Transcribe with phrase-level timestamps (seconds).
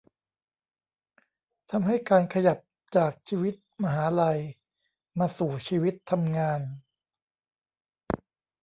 [1.71, 2.57] ทำให้การขยับ
[2.95, 3.53] จากชีวิต
[3.83, 4.39] มหาลัย
[5.19, 6.61] มาสู่ชีวิตทำงาน